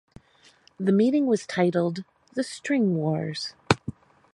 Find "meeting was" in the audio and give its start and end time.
0.91-1.45